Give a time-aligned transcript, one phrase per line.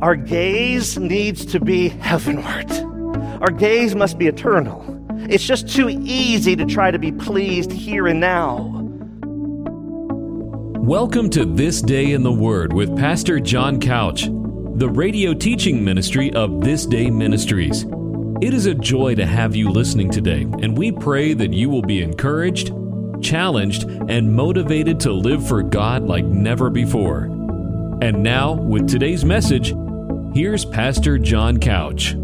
[0.00, 2.70] our gaze needs to be heavenward.
[3.42, 4.84] Our gaze must be eternal.
[5.28, 8.74] It's just too easy to try to be pleased here and now.
[10.80, 14.26] Welcome to This Day in the Word with Pastor John Couch,
[14.76, 17.84] the radio teaching ministry of This Day Ministries.
[18.40, 21.82] It is a joy to have you listening today, and we pray that you will
[21.82, 22.72] be encouraged,
[23.20, 27.24] challenged, and motivated to live for God like never before.
[28.00, 29.74] And now, with today's message,
[30.34, 32.14] here's Pastor John Couch.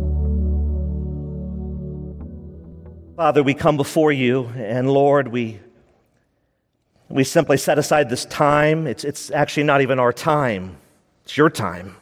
[3.16, 5.60] Father, we come before you, and Lord, we,
[7.08, 8.86] we simply set aside this time.
[8.86, 10.76] It's, it's actually not even our time,
[11.24, 11.96] it's your time.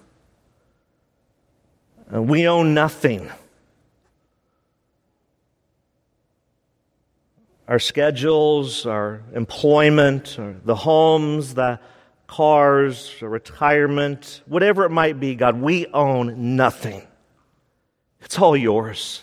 [2.10, 3.30] We own nothing.
[7.68, 11.80] Our schedules, our employment, or the homes, the
[12.32, 17.06] cars, retirement, whatever it might be, God, we own nothing.
[18.22, 19.20] It's all yours.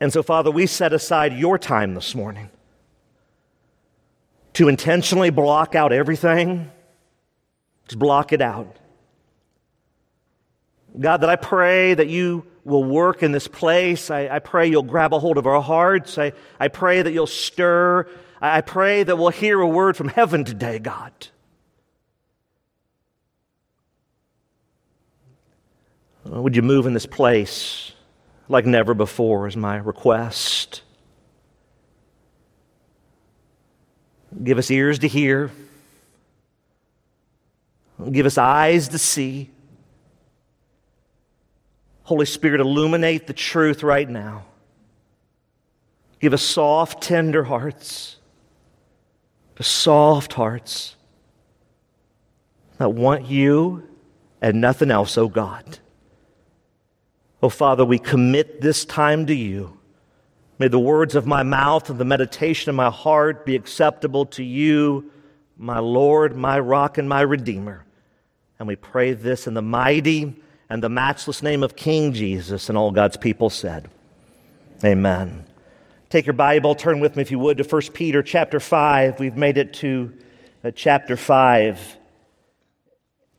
[0.00, 2.50] And so, Father, we set aside your time this morning
[4.52, 6.70] to intentionally block out everything.
[7.88, 8.76] Just block it out.
[11.00, 14.10] God, that I pray that you will work in this place.
[14.10, 16.18] I, I pray you'll grab a hold of our hearts.
[16.18, 18.06] I, I pray that you'll stir.
[18.42, 21.12] I, pray that we'll hear a word from heaven today, God.
[26.26, 27.92] Uh, would you move in this place?
[28.52, 30.82] like never before, is my request.
[34.42, 35.50] Give us ears to hear,
[38.10, 39.50] give us eyes to see.
[42.04, 44.44] Holy Spirit, illuminate the truth right now.
[46.20, 48.16] Give us soft, tender hearts,
[49.60, 50.96] soft hearts
[52.78, 53.88] that want you
[54.40, 55.78] and nothing else, oh God.
[57.42, 59.78] Oh, Father, we commit this time to you.
[60.58, 64.44] May the words of my mouth and the meditation of my heart be acceptable to
[64.44, 65.10] you,
[65.56, 67.84] my Lord, my rock, and my Redeemer.
[68.58, 70.36] And we pray this in the mighty
[70.70, 73.90] and the matchless name of King Jesus, and all God's people said,
[74.84, 75.44] Amen.
[76.12, 79.18] Take your Bible, turn with me, if you would, to 1 Peter chapter 5.
[79.18, 80.12] We've made it to
[80.62, 81.96] uh, chapter 5.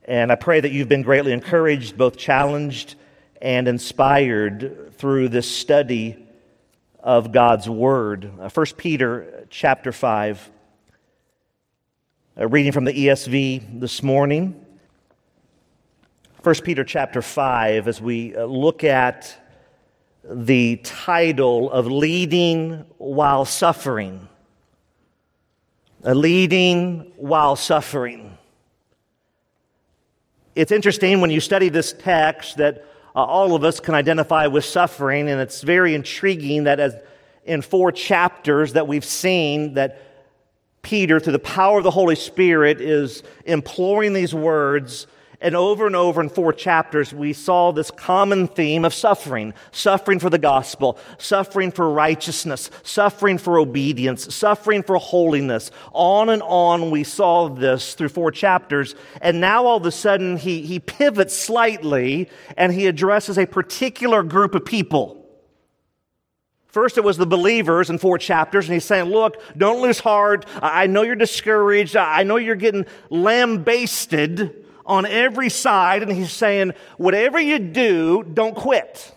[0.06, 2.96] And I pray that you've been greatly encouraged, both challenged
[3.40, 6.16] and inspired through this study
[6.98, 8.32] of God's Word.
[8.40, 10.50] Uh, 1 Peter chapter 5,
[12.40, 14.66] uh, reading from the ESV this morning.
[16.42, 19.43] 1 Peter chapter 5, as we uh, look at
[20.28, 24.28] the title of Leading While Suffering.
[26.02, 28.36] A leading while suffering.
[30.54, 32.84] It's interesting when you study this text that
[33.16, 36.94] uh, all of us can identify with suffering, and it's very intriguing that as
[37.44, 40.00] in four chapters that we've seen that
[40.82, 45.06] Peter, through the power of the Holy Spirit, is imploring these words
[45.40, 50.18] and over and over in four chapters, we saw this common theme of suffering suffering
[50.18, 55.70] for the gospel, suffering for righteousness, suffering for obedience, suffering for holiness.
[55.92, 58.94] On and on, we saw this through four chapters.
[59.20, 64.22] And now all of a sudden, he, he pivots slightly and he addresses a particular
[64.22, 65.20] group of people.
[66.66, 70.44] First, it was the believers in four chapters, and he's saying, Look, don't lose heart.
[70.60, 71.94] I know you're discouraged.
[71.96, 78.54] I know you're getting lambasted on every side, and he's saying, whatever you do, don't
[78.54, 79.14] quit.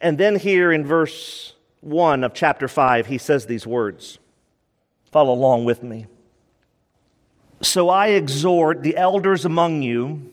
[0.00, 4.18] And then here in verse 1 of chapter 5, he says these words.
[5.10, 6.06] Follow along with me.
[7.62, 10.32] So I exhort the elders among you,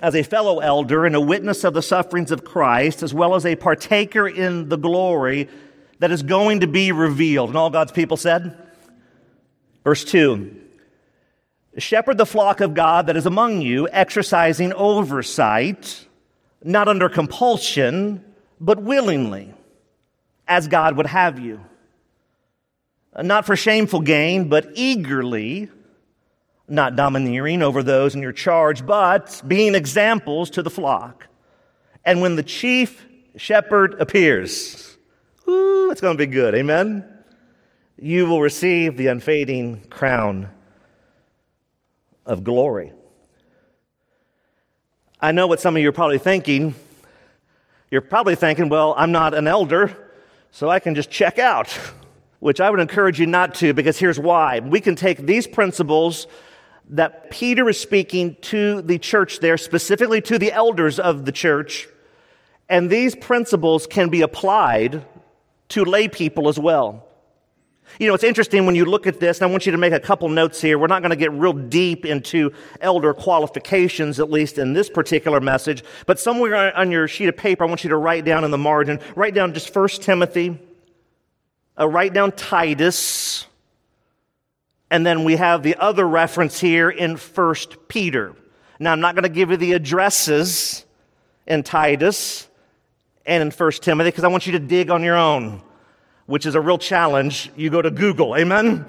[0.00, 3.46] as a fellow elder and a witness of the sufferings of Christ, as well as
[3.46, 5.48] a partaker in the glory
[5.98, 7.48] that is going to be revealed.
[7.48, 8.56] And all God's people said,
[9.86, 10.52] Verse 2
[11.78, 16.08] Shepherd the flock of God that is among you, exercising oversight,
[16.64, 18.24] not under compulsion,
[18.60, 19.54] but willingly,
[20.48, 21.60] as God would have you.
[23.16, 25.70] Not for shameful gain, but eagerly,
[26.66, 31.28] not domineering over those in your charge, but being examples to the flock.
[32.04, 33.06] And when the chief
[33.36, 34.98] shepherd appears,
[35.48, 36.56] ooh, it's going to be good.
[36.56, 37.15] Amen?
[37.98, 40.50] You will receive the unfading crown
[42.26, 42.92] of glory.
[45.20, 46.74] I know what some of you are probably thinking.
[47.90, 49.96] You're probably thinking, well, I'm not an elder,
[50.50, 51.68] so I can just check out,
[52.40, 54.60] which I would encourage you not to because here's why.
[54.60, 56.26] We can take these principles
[56.90, 61.88] that Peter is speaking to the church there, specifically to the elders of the church,
[62.68, 65.04] and these principles can be applied
[65.68, 67.05] to lay people as well.
[67.98, 69.92] You know, it's interesting when you look at this, and I want you to make
[69.92, 70.78] a couple notes here.
[70.78, 75.40] We're not going to get real deep into elder qualifications, at least in this particular
[75.40, 78.50] message, but somewhere on your sheet of paper, I want you to write down in
[78.50, 80.58] the margin, write down just First Timothy,
[81.78, 83.46] uh, write down Titus,
[84.90, 88.36] and then we have the other reference here in First Peter.
[88.78, 90.84] Now, I'm not going to give you the addresses
[91.46, 92.46] in Titus
[93.24, 95.62] and in First Timothy because I want you to dig on your own
[96.26, 98.36] which is a real challenge, you go to Google.
[98.36, 98.84] Amen?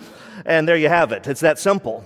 [0.45, 1.27] And there you have it.
[1.27, 2.03] It's that simple.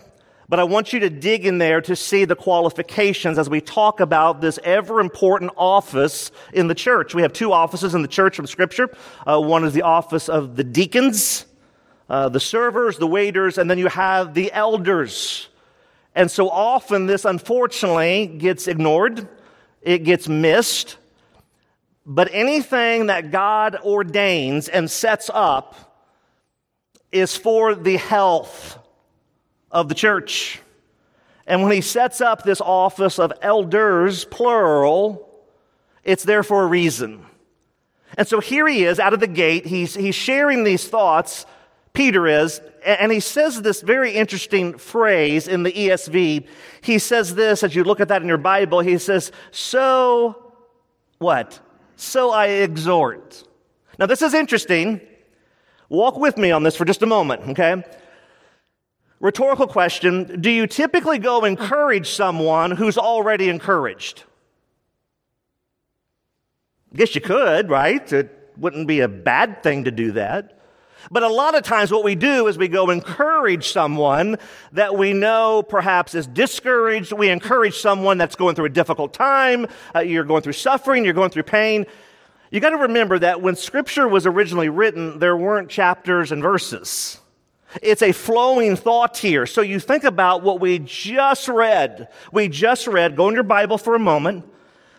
[0.49, 4.01] But I want you to dig in there to see the qualifications as we talk
[4.01, 7.15] about this ever important office in the church.
[7.15, 8.89] We have two offices in the church from Scripture.
[9.25, 11.45] Uh, one is the office of the deacons,
[12.09, 15.47] uh, the servers, the waiters, and then you have the elders.
[16.15, 19.29] And so often this unfortunately gets ignored,
[19.81, 20.97] it gets missed.
[22.05, 25.75] But anything that God ordains and sets up
[27.11, 28.79] is for the health
[29.71, 30.59] of the church.
[31.45, 35.29] And when he sets up this office of elders, plural,
[36.03, 37.25] it's there for a reason.
[38.17, 39.65] And so here he is out of the gate.
[39.65, 41.45] He's, he's sharing these thoughts,
[41.93, 46.47] Peter is, and he says this very interesting phrase in the ESV.
[46.81, 50.53] He says this, as you look at that in your Bible, he says, So
[51.19, 51.59] what?
[52.01, 53.43] So I exhort.
[53.99, 55.01] Now, this is interesting.
[55.89, 57.83] Walk with me on this for just a moment, okay?
[59.19, 64.23] Rhetorical question Do you typically go encourage someone who's already encouraged?
[66.93, 68.11] I Guess you could, right?
[68.11, 70.60] It wouldn't be a bad thing to do that.
[71.09, 74.37] But a lot of times what we do is we go encourage someone
[74.73, 77.11] that we know perhaps is discouraged.
[77.11, 79.67] We encourage someone that's going through a difficult time.
[79.95, 81.03] Uh, you're going through suffering.
[81.03, 81.85] You're going through pain.
[82.51, 87.17] You got to remember that when scripture was originally written, there weren't chapters and verses.
[87.81, 89.45] It's a flowing thought here.
[89.45, 92.09] So you think about what we just read.
[92.33, 94.45] We just read, go in your Bible for a moment.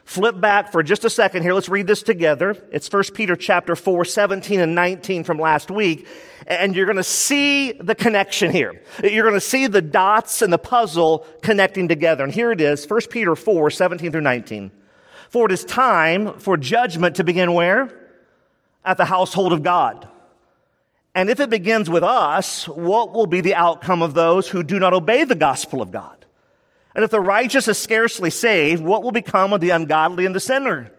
[0.04, 1.54] Flip back for just a second here.
[1.54, 2.56] Let's read this together.
[2.70, 6.06] It's 1 Peter chapter 4, 17 and 19 from last week.
[6.46, 8.82] And you're going to see the connection here.
[9.02, 12.24] You're going to see the dots and the puzzle connecting together.
[12.24, 14.72] And here it is, 1 Peter 4, 17 through 19.
[15.30, 17.88] For it is time for judgment to begin where?
[18.84, 20.08] At the household of God.
[21.14, 24.78] And if it begins with us, what will be the outcome of those who do
[24.78, 26.21] not obey the gospel of God?
[26.94, 30.40] And if the righteous is scarcely saved, what will become of the ungodly and the
[30.40, 30.92] sinner?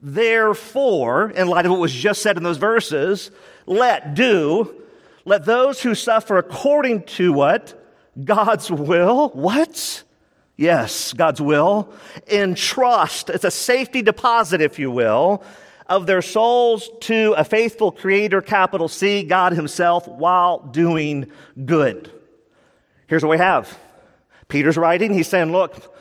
[0.00, 3.30] Therefore, in light of what was just said in those verses,
[3.66, 4.82] let do,
[5.24, 7.74] let those who suffer according to what?
[8.22, 9.30] God's will.
[9.30, 10.04] What?
[10.56, 11.92] Yes, God's will.
[12.26, 13.30] Entrust.
[13.30, 15.42] It's a safety deposit, if you will,
[15.86, 21.30] of their souls to a faithful creator, capital C, God himself, while doing
[21.64, 22.10] good.
[23.06, 23.76] Here's what we have.
[24.48, 25.94] Peter's writing, he's saying, look,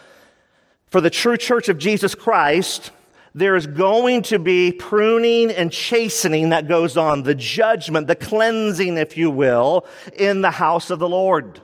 [0.90, 2.92] for the true church of Jesus Christ,
[3.36, 8.98] there is going to be pruning and chastening that goes on, the judgment, the cleansing,
[8.98, 11.62] if you will, in the house of the Lord.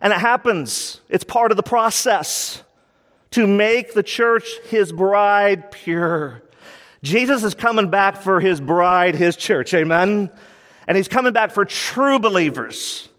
[0.00, 1.00] And it happens.
[1.10, 2.62] It's part of the process
[3.32, 6.42] to make the church his bride pure.
[7.02, 9.72] Jesus is coming back for his bride, his church.
[9.74, 10.30] Amen.
[10.88, 13.09] And he's coming back for true believers.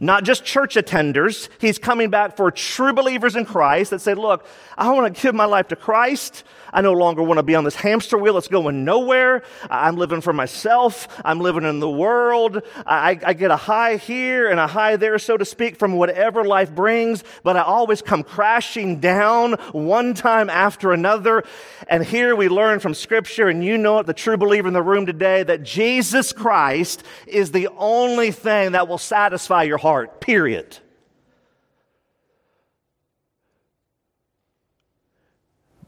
[0.00, 1.48] Not just church attenders.
[1.60, 5.34] He's coming back for true believers in Christ that say, look, I want to give
[5.34, 6.44] my life to Christ.
[6.72, 9.42] I no longer want to be on this hamster wheel that's going nowhere.
[9.70, 11.08] I'm living for myself.
[11.24, 12.62] I'm living in the world.
[12.86, 16.44] I, I, get a high here and a high there, so to speak, from whatever
[16.44, 21.44] life brings, but I always come crashing down one time after another.
[21.88, 24.82] And here we learn from scripture, and you know it, the true believer in the
[24.82, 30.78] room today, that Jesus Christ is the only thing that will satisfy your heart, period.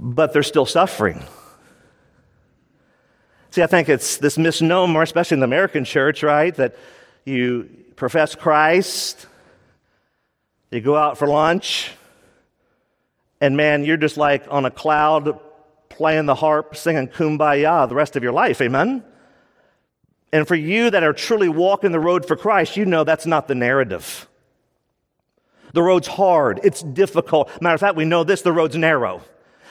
[0.02, 1.22] But they're still suffering.
[3.50, 6.54] See, I think it's this misnomer, especially in the American church, right?
[6.54, 6.76] That
[7.26, 9.26] you profess Christ,
[10.70, 11.92] you go out for lunch,
[13.42, 15.38] and man, you're just like on a cloud
[15.90, 18.62] playing the harp, singing kumbaya the rest of your life.
[18.62, 19.04] Amen?
[20.32, 23.48] And for you that are truly walking the road for Christ, you know that's not
[23.48, 24.28] the narrative.
[25.74, 27.50] The road's hard, it's difficult.
[27.60, 29.22] Matter of fact, we know this the road's narrow.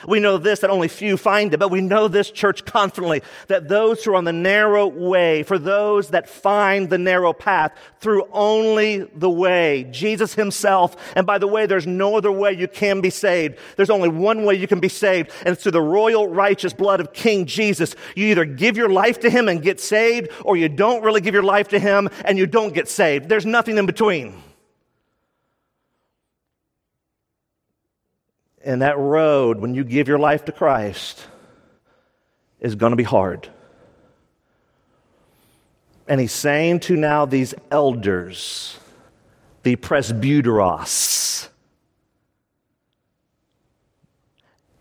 [0.06, 3.68] We know this that only few find it, but we know this church confidently that
[3.68, 8.24] those who are on the narrow way, for those that find the narrow path through
[8.32, 10.96] only the way, Jesus himself.
[11.16, 13.58] And by the way, there's no other way you can be saved.
[13.76, 17.00] There's only one way you can be saved, and it's through the royal righteous blood
[17.00, 17.94] of King Jesus.
[18.14, 21.34] You either give your life to him and get saved, or you don't really give
[21.34, 23.28] your life to him and you don't get saved.
[23.28, 24.42] There's nothing in between.
[28.62, 31.26] And that road, when you give your life to Christ,
[32.60, 33.48] is going to be hard.
[36.06, 38.76] And he's saying to now these elders,
[39.62, 41.48] the presbyteros.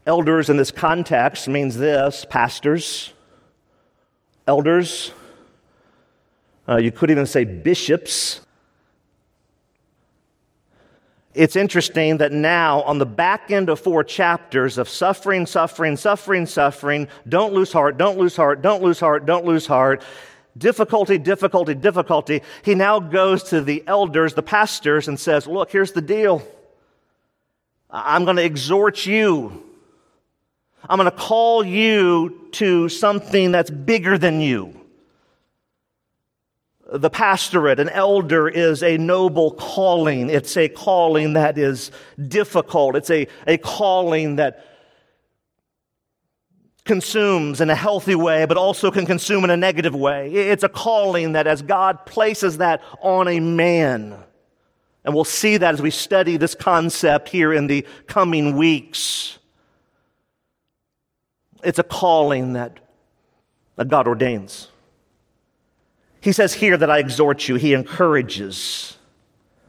[0.05, 3.13] Elders in this context means this pastors,
[4.48, 5.12] elders.
[6.67, 8.41] Uh, you could even say bishops.
[11.36, 16.48] It's interesting that now, on the back end of four chapters of suffering, suffering, suffering,
[16.48, 20.03] suffering, don't lose heart, don't lose heart, don't lose heart, don't lose heart,
[20.57, 25.91] difficulty, difficulty, difficulty, he now goes to the elders, the pastors, and says, Look, here's
[25.91, 26.41] the deal.
[27.91, 29.63] I'm going to exhort you.
[30.88, 34.78] I'm going to call you to something that's bigger than you
[36.91, 40.29] the pastorate, an elder, is a noble calling.
[40.29, 41.91] It's a calling that is
[42.27, 42.96] difficult.
[42.96, 44.65] It's a, a calling that
[46.86, 50.31] consumes in a healthy way, but also can consume in a negative way.
[50.31, 54.15] It's a calling that as God places that on a man,
[55.05, 59.38] and we'll see that as we study this concept here in the coming weeks.
[61.63, 62.79] It's a calling that,
[63.75, 64.69] that God ordains.
[66.22, 68.98] He says here that I exhort you, he encourages.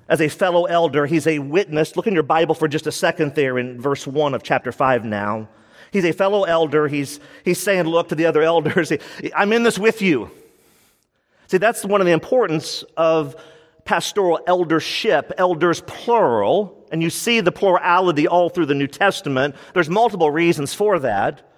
[0.09, 1.95] As a fellow elder, he's a witness.
[1.95, 5.05] Look in your Bible for just a second there in verse 1 of chapter 5
[5.05, 5.49] now.
[5.93, 6.89] He's a fellow elder.
[6.89, 8.93] He's, he's saying, Look to the other elders,
[9.35, 10.31] I'm in this with you.
[11.47, 13.37] See, that's one of the importance of
[13.85, 19.57] pastoral eldership, elders plural, and you see the plurality all through the New Testament.
[19.75, 21.50] There's multiple reasons for that.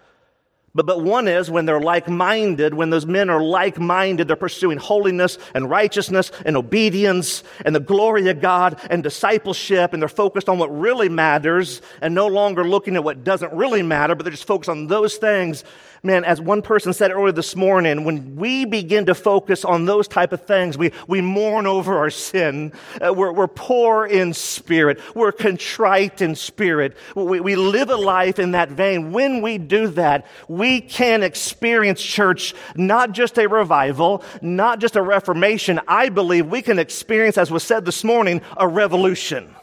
[0.75, 4.37] But, but one is when they're like minded, when those men are like minded, they're
[4.37, 10.09] pursuing holiness and righteousness and obedience and the glory of God and discipleship, and they're
[10.09, 14.25] focused on what really matters and no longer looking at what doesn't really matter, but
[14.25, 15.63] they're just focused on those things
[16.05, 20.09] man, as one person said earlier this morning, when we begin to focus on those
[20.09, 22.73] type of things, we, we mourn over our sin.
[23.01, 24.99] Uh, we're, we're poor in spirit.
[25.15, 26.97] We're contrite in spirit.
[27.15, 29.13] We, we live a life in that vein.
[29.13, 35.03] When we do that, we can experience church, not just a revival, not just a
[35.03, 35.79] reformation.
[35.87, 39.55] I believe we can experience, as was said this morning, a revolution.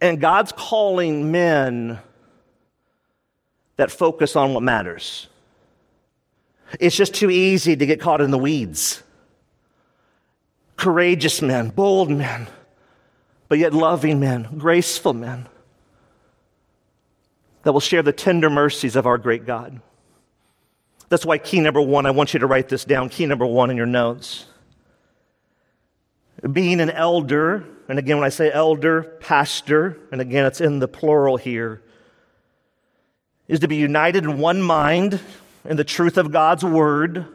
[0.00, 2.00] And God's calling men
[3.78, 5.28] that focus on what matters.
[6.78, 9.02] It's just too easy to get caught in the weeds.
[10.76, 12.48] Courageous men, bold men,
[13.48, 15.48] but yet loving men, graceful men
[17.62, 19.80] that will share the tender mercies of our great God.
[21.08, 23.08] That's why key number one, I want you to write this down.
[23.08, 24.44] Key number one in your notes.
[26.52, 30.88] Being an elder, and again, when I say elder, pastor, and again, it's in the
[30.88, 31.82] plural here,
[33.48, 35.20] is to be united in one mind
[35.64, 37.26] in the truth of God's word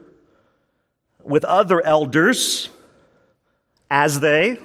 [1.24, 2.70] with other elders
[3.90, 4.58] as they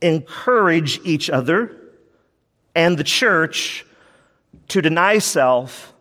[0.00, 1.76] encourage each other
[2.74, 3.84] and the church
[4.68, 5.92] to deny self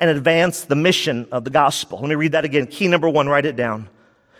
[0.00, 2.00] and advance the mission of the gospel.
[2.00, 2.66] Let me read that again.
[2.66, 3.88] Key number one, write it down.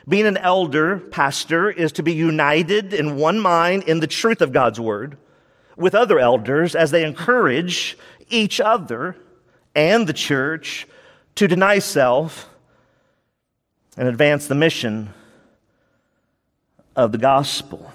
[0.09, 4.53] Being an elder, pastor, is to be united in one mind in the truth of
[4.53, 5.17] God's word
[5.77, 7.97] with other elders as they encourage
[8.29, 9.17] each other
[9.75, 10.87] and the church
[11.37, 12.49] to deny self
[13.97, 15.11] and advance the mission
[16.97, 17.93] of the gospel.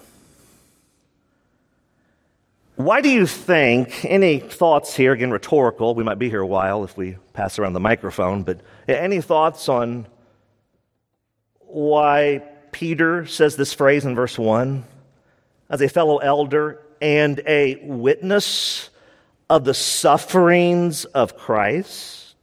[2.76, 6.84] Why do you think, any thoughts here, again, rhetorical, we might be here a while
[6.84, 10.06] if we pass around the microphone, but any thoughts on
[11.60, 14.84] why Peter says this phrase in verse 1
[15.70, 18.92] as a fellow elder and a witness
[19.50, 22.36] of the sufferings of Christ?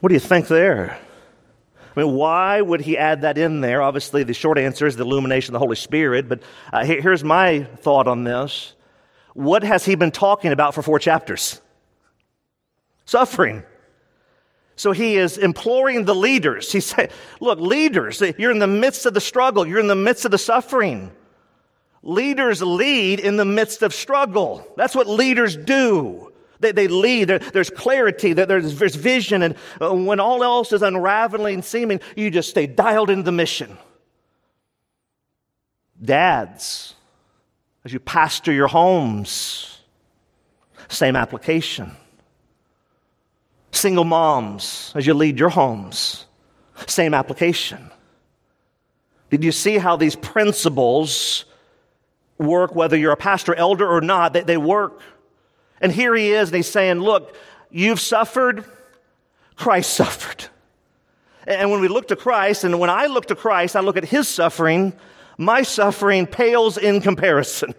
[0.00, 0.98] What do you think there?
[1.96, 3.82] I mean, why would he add that in there?
[3.82, 7.64] Obviously, the short answer is the illumination of the Holy Spirit, but uh, here's my
[7.78, 8.74] thought on this.
[9.34, 11.60] What has he been talking about for four chapters?
[13.04, 13.64] Suffering.
[14.76, 16.70] So he is imploring the leaders.
[16.70, 20.24] He said, Look, leaders, you're in the midst of the struggle, you're in the midst
[20.24, 21.10] of the suffering.
[22.08, 24.66] Leaders lead in the midst of struggle.
[24.78, 26.32] That's what leaders do.
[26.58, 27.24] They, they lead.
[27.24, 28.32] There, there's clarity.
[28.32, 29.42] There's, there's vision.
[29.42, 33.76] And uh, when all else is unraveling, seeming, you just stay dialed into the mission.
[36.02, 36.94] Dads,
[37.84, 39.78] as you pastor your homes,
[40.88, 41.94] same application.
[43.70, 46.24] Single moms, as you lead your homes,
[46.86, 47.90] same application.
[49.28, 51.44] Did you see how these principles
[52.38, 54.32] work, whether you're a pastor, elder, or not?
[54.32, 55.00] They, they work.
[55.80, 57.36] And here he is, and he's saying, Look,
[57.70, 58.64] you've suffered,
[59.56, 60.46] Christ suffered.
[61.46, 64.04] And when we look to Christ, and when I look to Christ, I look at
[64.04, 64.92] his suffering,
[65.38, 67.74] my suffering pales in comparison.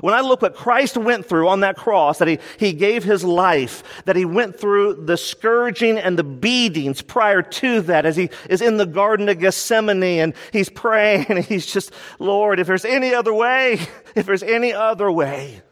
[0.00, 3.24] When I look what Christ went through on that cross, that he, he gave his
[3.24, 8.30] life, that he went through the scourging and the beatings prior to that, as he
[8.48, 12.84] is in the Garden of Gethsemane and he's praying and he's just, Lord, if there's
[12.84, 13.80] any other way,
[14.14, 15.62] if there's any other way,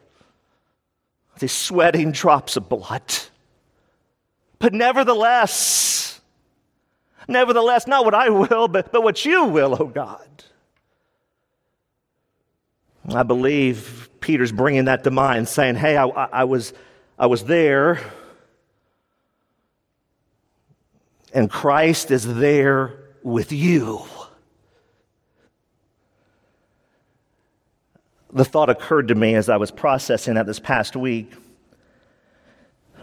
[1.39, 3.01] these sweating drops of blood.
[4.59, 6.19] But nevertheless,
[7.29, 10.27] nevertheless, not what I will, but, but what you will, O oh God.
[13.13, 16.73] I believe Peter's bringing that to mind, saying, Hey, I, I, was,
[17.17, 17.99] I was there,
[21.33, 24.03] and Christ is there with you.
[28.31, 31.33] The thought occurred to me as I was processing that this past week.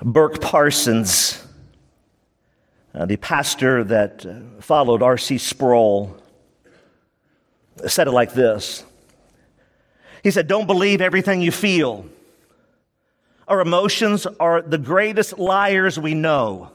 [0.02, 1.44] Burk Parsons,
[2.94, 5.38] uh, the pastor that uh, followed R.C.
[5.38, 6.16] Sproul,
[7.86, 8.84] said it like this
[10.26, 12.04] he said, Don't believe everything you feel.
[13.46, 16.72] Our emotions are the greatest liars we know.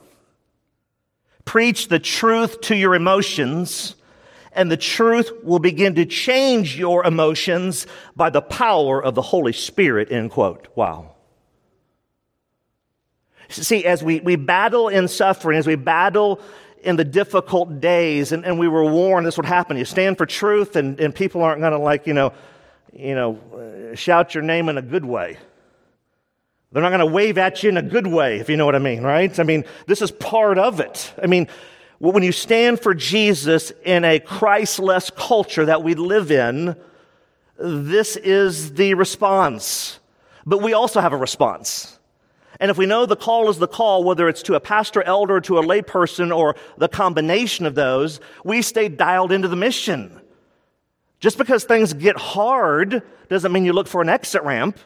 [1.43, 3.95] Preach the truth to your emotions,
[4.53, 9.51] and the truth will begin to change your emotions by the power of the Holy
[9.51, 10.13] Spirit.
[10.13, 10.69] End quote.
[10.73, 11.15] Wow.
[13.49, 16.39] See, as we, we battle in suffering, as we battle
[16.85, 19.75] in the difficult days, and, and we were warned this would happen.
[19.75, 22.31] You stand for truth, and, and people aren't going to, like, you know,
[22.93, 25.37] you know, uh, shout your name in a good way.
[26.71, 28.75] They're not going to wave at you in a good way, if you know what
[28.75, 29.37] I mean, right?
[29.39, 31.13] I mean, this is part of it.
[31.21, 31.47] I mean,
[31.99, 36.75] when you stand for Jesus in a Christless culture that we live in,
[37.57, 39.99] this is the response.
[40.45, 41.99] But we also have a response.
[42.59, 45.41] And if we know the call is the call, whether it's to a pastor, elder,
[45.41, 50.20] to a layperson, or the combination of those, we stay dialed into the mission.
[51.21, 54.77] Just because things get hard doesn't mean you look for an exit ramp.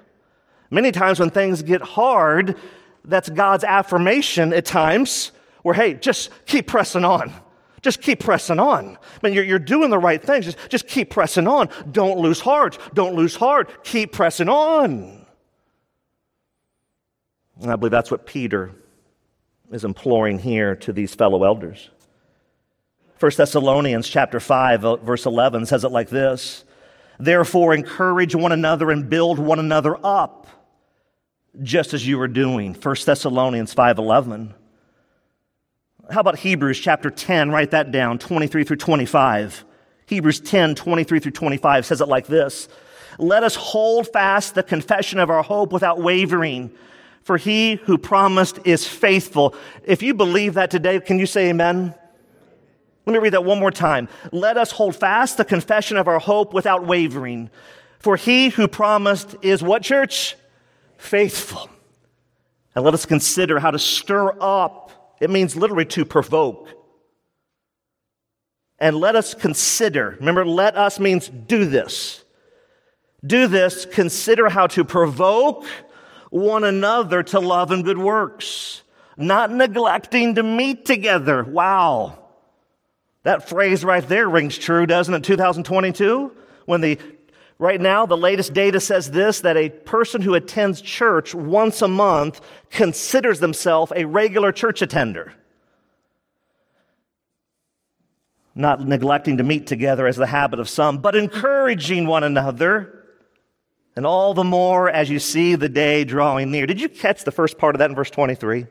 [0.70, 2.58] Many times when things get hard,
[3.06, 5.32] that's God's affirmation at times
[5.64, 7.34] where, hey, just keep pressing on.
[7.82, 8.98] Just keep pressing on.
[8.98, 10.46] I mean, you're, you're doing the right things.
[10.46, 11.70] Just, just keep pressing on.
[11.92, 12.78] Don't lose heart.
[12.94, 13.84] Don't lose heart.
[13.84, 15.26] Keep pressing on.
[17.62, 18.72] And I believe that's what Peter
[19.72, 21.90] is imploring here to these fellow elders.
[23.20, 26.66] 1 Thessalonians chapter 5 uh, verse 11 says it like this.
[27.18, 30.48] Therefore encourage one another and build one another up
[31.62, 32.74] just as you are doing.
[32.74, 34.54] 1 Thessalonians 5:11.
[36.12, 37.52] How about Hebrews chapter 10?
[37.52, 39.66] Write that down, 23 through 25.
[40.06, 42.68] Hebrews 10, 23 through 25 says it like this.
[43.18, 46.70] Let us hold fast the confession of our hope without wavering,
[47.24, 49.56] for he who promised is faithful.
[49.84, 51.96] If you believe that today, can you say amen?
[53.06, 54.10] Let me read that one more time.
[54.32, 57.50] Let us hold fast the confession of our hope without wavering.
[58.00, 60.36] For he who promised is what church?
[60.98, 61.70] Faithful.
[62.74, 65.16] And let us consider how to stir up.
[65.22, 66.70] It means literally to provoke.
[68.80, 70.18] And let us consider.
[70.20, 72.24] Remember, let us means do this.
[73.26, 73.86] Do this.
[73.86, 75.66] Consider how to provoke
[76.30, 78.82] one another to love and good works.
[79.16, 81.44] Not neglecting to meet together.
[81.44, 82.25] Wow.
[83.26, 85.24] That phrase right there rings true, doesn't it?
[85.24, 86.32] 2022?
[86.68, 87.00] When the,
[87.58, 91.88] right now, the latest data says this, that a person who attends church once a
[91.88, 95.34] month considers themselves a regular church attender.
[98.54, 103.06] Not neglecting to meet together as the habit of some, but encouraging one another.
[103.96, 106.68] And all the more as you see the day drawing near.
[106.68, 108.68] Did you catch the first part of that in verse 23?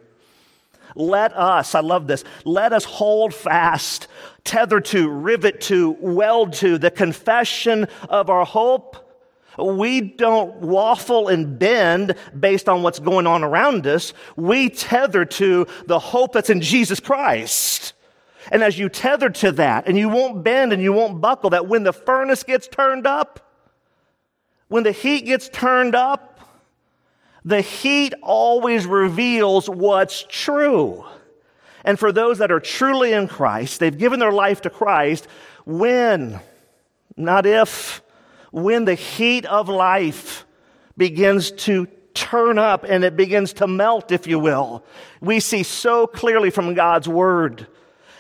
[0.94, 4.06] Let us, I love this, let us hold fast,
[4.44, 8.96] tether to, rivet to, weld to the confession of our hope.
[9.58, 14.12] We don't waffle and bend based on what's going on around us.
[14.36, 17.92] We tether to the hope that's in Jesus Christ.
[18.50, 21.66] And as you tether to that, and you won't bend and you won't buckle, that
[21.66, 23.40] when the furnace gets turned up,
[24.68, 26.33] when the heat gets turned up,
[27.44, 31.04] the heat always reveals what's true.
[31.84, 35.28] And for those that are truly in Christ, they've given their life to Christ,
[35.66, 36.40] when,
[37.16, 38.02] not if,
[38.50, 40.46] when the heat of life
[40.96, 44.84] begins to turn up and it begins to melt, if you will,
[45.20, 47.66] we see so clearly from God's word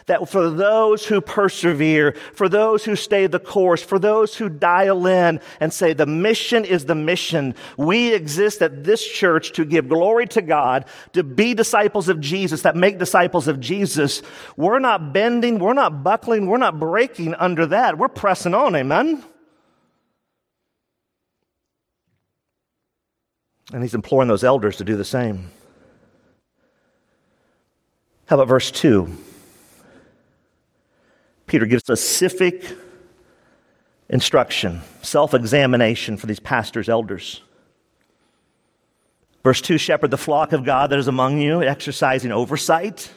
[0.06, 5.06] that for those who persevere, for those who stay the course, for those who dial
[5.06, 9.88] in and say the mission is the mission, we exist at this church to give
[9.88, 14.22] glory to God, to be disciples of Jesus, that make disciples of Jesus.
[14.56, 17.98] We're not bending, we're not buckling, we're not breaking under that.
[17.98, 19.24] We're pressing on, amen?
[23.72, 25.50] And he's imploring those elders to do the same.
[28.26, 29.10] How about verse 2?
[31.46, 32.76] Peter gives specific
[34.08, 37.42] instruction, self examination for these pastors, elders.
[39.42, 43.10] Verse 2 Shepherd the flock of God that is among you, exercising oversight,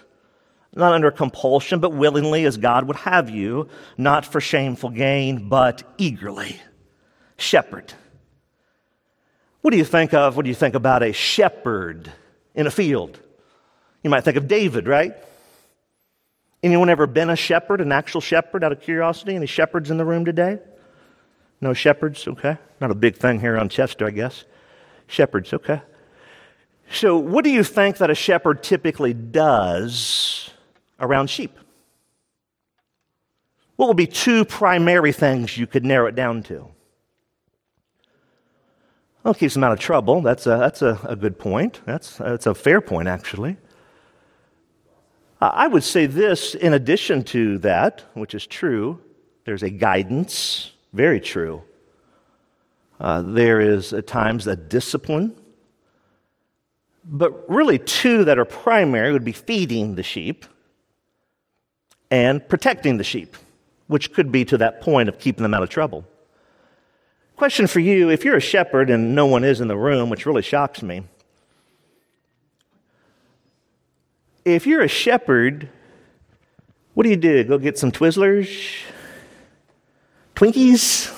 [0.76, 5.84] not under compulsion, but willingly as God would have you, not for shameful gain, but
[5.98, 6.60] eagerly.
[7.38, 7.94] Shepherd.
[9.62, 10.36] What do you think of?
[10.36, 12.12] What do you think about a shepherd
[12.56, 13.20] in a field?
[14.04, 15.16] You might think of David, right?
[16.64, 19.36] Anyone ever been a shepherd, an actual shepherd, out of curiosity?
[19.36, 20.60] Any shepherds in the room today?
[21.62, 22.28] No shepherds?
[22.28, 22.58] Okay.
[22.82, 24.46] Not a big thing here on Chester, I guess.
[25.08, 25.82] Shepherds, okay.
[26.92, 30.50] So, what do you think that a shepherd typically does
[31.00, 31.58] around sheep?
[33.76, 36.68] What would be two primary things you could narrow it down to?
[39.24, 40.22] Well, keeps them out of trouble.
[40.22, 41.82] That's a, that's a, a good point.
[41.86, 43.58] That's, that's a fair point, actually.
[45.40, 49.00] I would say this in addition to that, which is true,
[49.46, 51.62] there's a guidance, very true.
[53.00, 55.36] Uh, there is at times a discipline.
[57.06, 60.46] But really, two that are primary would be feeding the sheep
[62.10, 63.38] and protecting the sheep,
[63.88, 66.06] which could be to that point of keeping them out of trouble.
[67.36, 70.26] Question for you if you're a shepherd and no one is in the room, which
[70.26, 71.04] really shocks me,
[74.56, 75.70] if you're a shepherd,
[76.94, 77.44] what do you do?
[77.44, 78.82] Go get some Twizzlers?
[80.36, 81.14] Twinkies?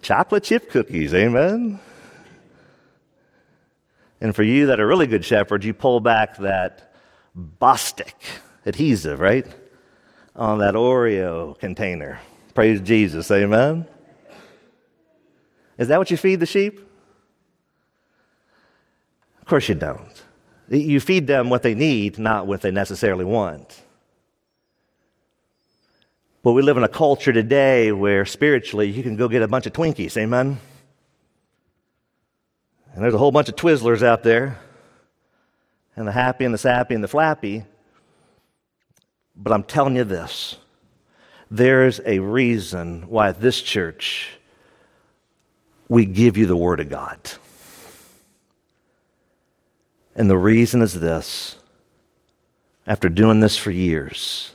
[0.00, 1.78] Chocolate chip cookies, amen?
[4.20, 6.94] And for you that are really good shepherds, you pull back that
[7.36, 8.14] Bostik
[8.64, 9.46] adhesive, right?
[10.34, 12.20] On that Oreo container.
[12.54, 13.86] Praise Jesus, amen?
[15.76, 16.80] Is that what you feed the sheep?
[19.40, 20.22] Of course you don't.
[20.70, 23.82] You feed them what they need, not what they necessarily want.
[26.42, 29.66] But we live in a culture today where spiritually you can go get a bunch
[29.66, 30.58] of Twinkies, amen?
[32.94, 34.58] And there's a whole bunch of Twizzlers out there,
[35.96, 37.64] and the happy and the sappy and the flappy.
[39.36, 40.56] But I'm telling you this
[41.50, 44.30] there's a reason why at this church
[45.88, 47.18] we give you the Word of God.
[50.20, 51.56] And the reason is this
[52.86, 54.52] after doing this for years,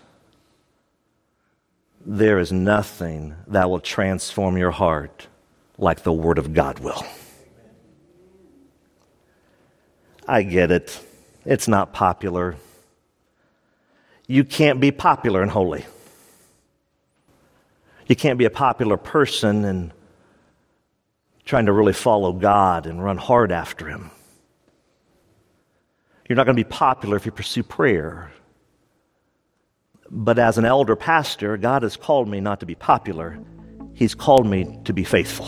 [2.06, 5.26] there is nothing that will transform your heart
[5.80, 7.04] like the Word of God will.
[10.28, 11.04] I get it.
[11.46, 12.58] It's not popular.
[14.28, 15.84] You can't be popular and holy.
[18.06, 19.92] You can't be a popular person and
[21.44, 24.12] trying to really follow God and run hard after Him.
[26.28, 28.32] You're not going to be popular if you pursue prayer.
[30.10, 33.40] But as an elder pastor, God has called me not to be popular,
[33.94, 35.48] He's called me to be faithful.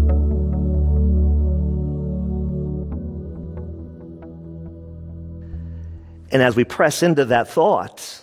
[6.31, 8.21] And as we press into that thought,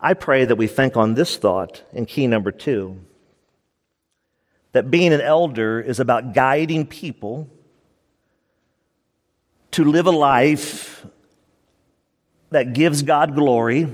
[0.00, 3.00] I pray that we think on this thought in key number two
[4.72, 7.48] that being an elder is about guiding people
[9.70, 11.06] to live a life
[12.50, 13.88] that gives God glory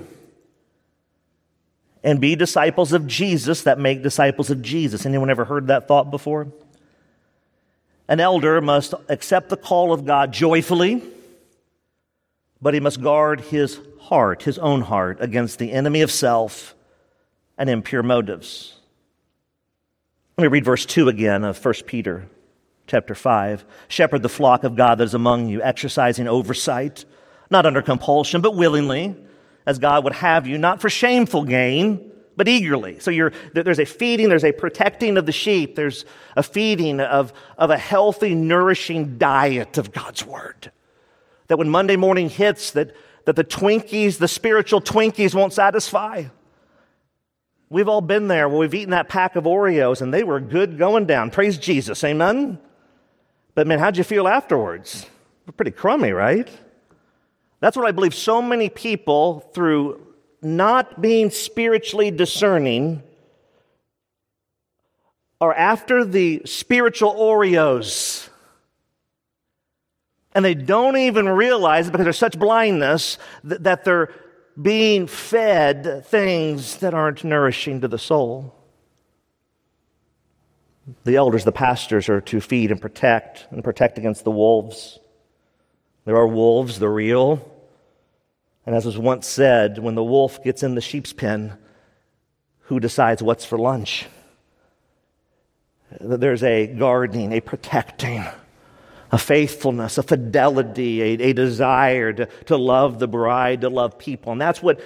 [2.03, 5.05] and be disciples of Jesus that make disciples of Jesus.
[5.05, 6.49] Anyone ever heard that thought before?
[8.09, 11.03] An elder must accept the call of God joyfully,
[12.63, 16.75] but he must guard his heart, his own heart, against the enemy of self
[17.57, 18.75] and impure motives.
[20.37, 22.27] Let me read verse 2 again of 1 Peter
[22.87, 23.65] chapter 5.
[23.89, 27.05] Shepherd the flock of God that is among you, exercising oversight,
[27.51, 29.15] not under compulsion, but willingly,
[29.67, 32.99] as God would have you, not for shameful gain, but eagerly.
[33.01, 36.05] So there's a feeding, there's a protecting of the sheep, there's
[36.37, 40.73] a feeding of, of a healthy, nourishing diet of God's word.
[41.51, 46.27] That when Monday morning hits, that, that the Twinkies, the spiritual Twinkies won't satisfy.
[47.69, 50.79] We've all been there where we've eaten that pack of Oreos and they were good
[50.79, 51.33] going down.
[51.33, 52.05] Praise Jesus.
[52.05, 52.61] Amen?
[53.57, 55.07] But man, how'd you feel afterwards?
[55.57, 56.49] Pretty crummy, right?
[57.59, 60.01] That's what I believe so many people, through
[60.43, 63.03] not being spiritually discerning,
[65.41, 68.30] are after the spiritual Oreos.
[70.35, 74.13] And they don't even realize it because there's such blindness that, that they're
[74.61, 78.55] being fed things that aren't nourishing to the soul.
[81.05, 84.99] The elders, the pastors, are to feed and protect and protect against the wolves.
[86.05, 87.47] There are wolves, they're real.
[88.67, 91.57] And as was once said, when the wolf gets in the sheep's pen,
[92.63, 94.07] who decides what's for lunch?
[96.01, 98.25] There's a guarding, a protecting
[99.13, 104.33] a faithfulness, a fidelity, a, a desire to, to love the bride, to love people.
[104.33, 104.81] And that's what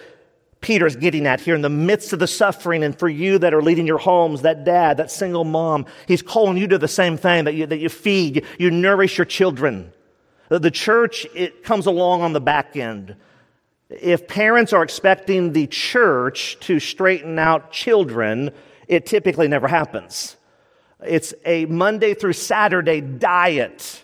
[0.60, 2.82] Peter's getting at here in the midst of the suffering.
[2.82, 6.56] And for you that are leading your homes, that dad, that single mom, he's calling
[6.56, 9.92] you to the same thing that you, that you feed, you, you nourish your children.
[10.48, 13.16] The church, it comes along on the back end.
[13.90, 18.50] If parents are expecting the church to straighten out children,
[18.88, 20.36] it typically never happens.
[21.06, 24.03] It's a Monday through Saturday diet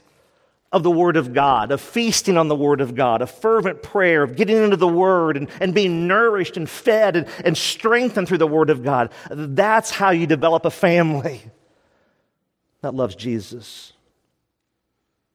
[0.73, 4.23] of the Word of God, of feasting on the Word of God, of fervent prayer,
[4.23, 8.39] of getting into the Word and, and being nourished and fed and, and strengthened through
[8.39, 9.11] the Word of God.
[9.31, 11.43] That's how you develop a family
[12.83, 13.93] that loves Jesus.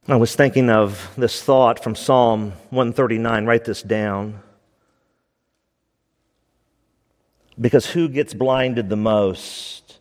[0.07, 3.45] I was thinking of this thought from Psalm 139.
[3.45, 4.41] Write this down.
[7.59, 9.99] Because who gets blinded the most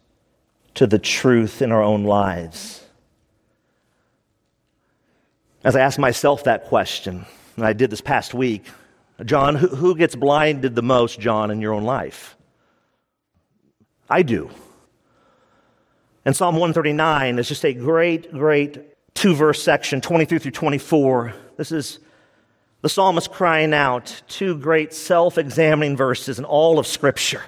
[0.74, 2.83] to the truth in our own lives?
[5.64, 7.24] As I asked myself that question,
[7.56, 8.66] and I did this past week,
[9.24, 12.36] John, who, who gets blinded the most, John, in your own life?
[14.10, 14.50] I do.
[16.26, 21.34] And Psalm 139 is just a great, great two verse section, 23 through 24.
[21.56, 21.98] This is
[22.82, 27.42] the psalmist crying out two great self examining verses in all of Scripture.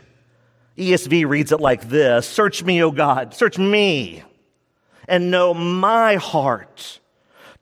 [0.79, 4.23] ESV reads it like this Search me, O God, search me,
[5.07, 7.01] and know my heart.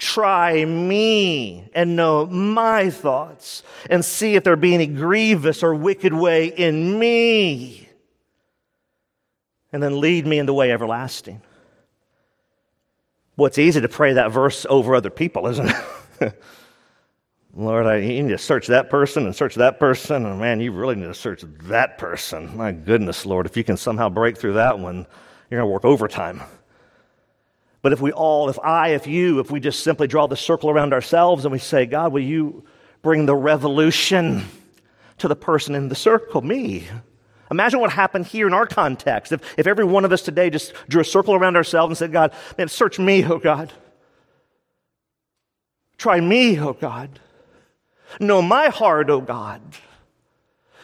[0.05, 6.13] Try me and know my thoughts and see if there be any grievous or wicked
[6.13, 7.89] way in me.
[9.73, 11.41] And then lead me in the way everlasting.
[13.39, 15.73] Well, it's easy to pray that verse over other people, isn't
[16.21, 16.43] it?
[17.57, 20.27] Lord, I, need to search that person and search that person.
[20.27, 22.55] And man, you really need to search that person.
[22.55, 25.07] My goodness, Lord, if you can somehow break through that one,
[25.51, 26.43] you're going to work overtime.
[27.85, 30.71] But if we all, if I, if you, if we just simply draw the circle
[30.71, 32.65] around ourselves and we say, God, will you
[33.03, 34.47] bring the revolution
[35.19, 36.89] to the person in the circle, me?
[37.51, 39.33] Imagine what happened here in our context.
[39.33, 42.11] If, if every one of us today just drew a circle around ourselves and said,
[42.11, 43.71] God, man, search me, oh God.
[45.99, 47.21] Try me, oh God.
[48.19, 49.61] Know my heart, oh God.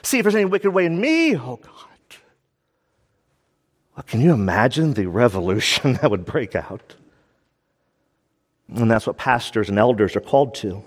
[0.03, 1.90] See if there's any wicked way in me, oh God.
[4.07, 6.95] Can you imagine the revolution that would break out?
[8.75, 10.83] And that's what pastors and elders are called to.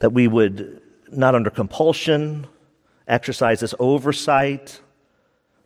[0.00, 0.80] That we would,
[1.12, 2.46] not under compulsion,
[3.06, 4.80] exercise this oversight,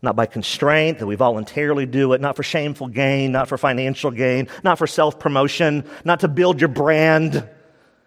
[0.02, 4.10] not by constraint, that we voluntarily do it, not for shameful gain, not for financial
[4.10, 7.48] gain, not for self promotion, not to build your brand.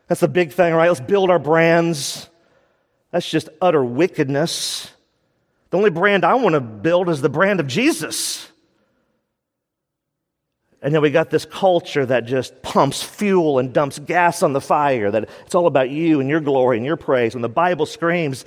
[0.08, 0.88] That's the big thing, right?
[0.88, 2.30] Let's build our brands.
[3.12, 4.92] That's just utter wickedness.
[5.69, 8.47] The only brand I want to build is the brand of Jesus.
[10.82, 14.62] And then we got this culture that just pumps fuel and dumps gas on the
[14.62, 17.36] fire, that it's all about you and your glory and your praise.
[17.36, 18.45] When the Bible screams,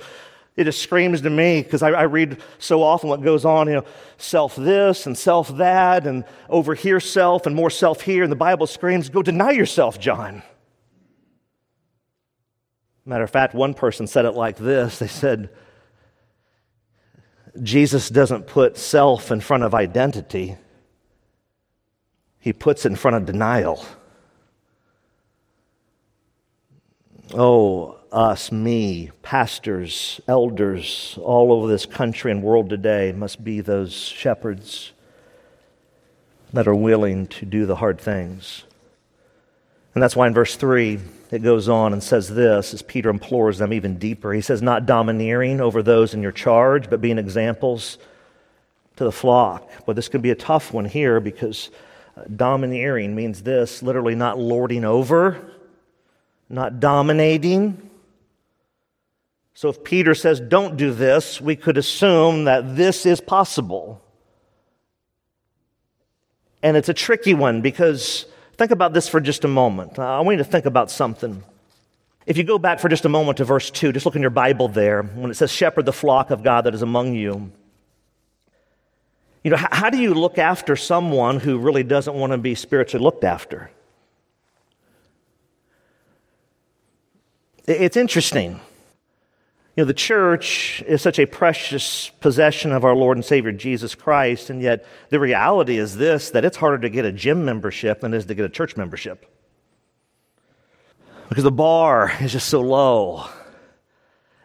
[0.55, 3.75] it just screams to me because I, I, read so often what goes on, you
[3.75, 3.85] know,
[4.17, 8.23] self this and self that, and over here self and more self here.
[8.23, 10.43] And the Bible screams, go deny yourself, John.
[13.05, 15.49] Matter of fact, one person said it like this they said,
[17.61, 20.57] Jesus doesn't put self in front of identity,
[22.39, 23.85] he puts it in front of denial.
[27.33, 33.93] Oh, us, me, pastors, elders all over this country and world today must be those
[33.93, 34.91] shepherds
[36.51, 38.65] that are willing to do the hard things.
[39.93, 40.99] And that's why in verse 3,
[41.31, 44.33] it goes on and says this as Peter implores them even deeper.
[44.33, 47.97] He says, Not domineering over those in your charge, but being examples
[48.95, 49.69] to the flock.
[49.85, 51.69] But this could be a tough one here because
[52.15, 55.39] uh, domineering means this literally not lording over,
[56.49, 57.89] not dominating.
[59.55, 64.01] So if Peter says, Don't do this, we could assume that this is possible.
[66.63, 68.25] And it's a tricky one because
[68.57, 69.99] think about this for just a moment.
[69.99, 71.43] Uh, I want you to think about something.
[72.25, 74.31] If you go back for just a moment to verse 2, just look in your
[74.31, 77.51] Bible there, when it says, Shepherd the flock of God that is among you.
[79.43, 83.03] You know, how do you look after someone who really doesn't want to be spiritually
[83.03, 83.69] looked after?
[87.65, 88.59] It's interesting.
[89.75, 93.95] You know, the church is such a precious possession of our Lord and Savior Jesus
[93.95, 98.01] Christ, and yet the reality is this that it's harder to get a gym membership
[98.01, 99.25] than it is to get a church membership.
[101.27, 103.25] Because the bar is just so low,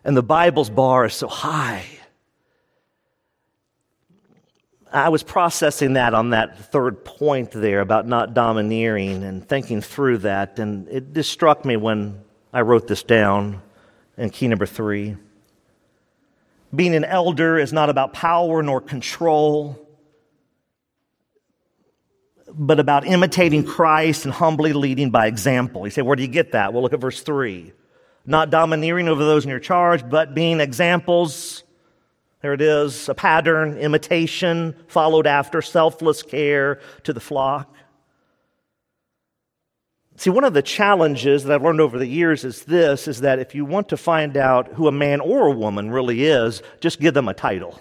[0.03, 1.85] and the Bible's bar is so high.
[4.91, 10.19] I was processing that on that third point there about not domineering and thinking through
[10.19, 13.61] that, and it just struck me when I wrote this down.
[14.19, 15.17] And key number three
[16.75, 19.89] being an elder is not about power nor control,
[22.53, 25.87] but about imitating Christ and humbly leading by example.
[25.87, 26.75] You say, where do you get that?
[26.75, 27.73] Well, look at verse three.
[28.27, 31.65] Not domineering over those in your charge, but being examples.
[32.43, 37.75] There it is, a pattern, imitation, followed after, selfless care to the flock.
[40.19, 43.39] See, one of the challenges that I've learned over the years is this is that
[43.39, 46.99] if you want to find out who a man or a woman really is, just
[46.99, 47.81] give them a title.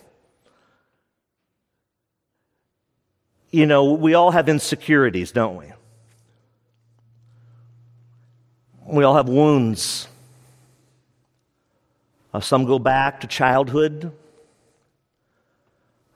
[3.49, 5.73] You know, we all have insecurities, don't we?
[8.85, 10.07] We all have wounds.
[12.35, 14.11] Uh, some go back to childhood.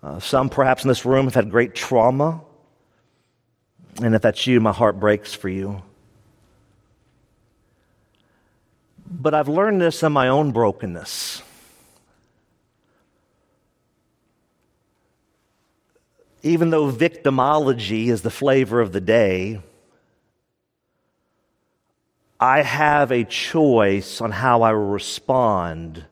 [0.03, 2.41] Uh, some, perhaps in this room, have had great trauma.
[4.03, 5.81] And if that's you, my heart breaks for you.
[9.13, 11.43] But I've learned this in my own brokenness.
[16.43, 19.61] Even though victimology is the flavor of the day,
[22.39, 26.05] I have a choice on how I will respond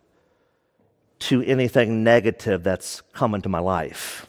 [1.20, 4.28] to anything negative that's come into my life.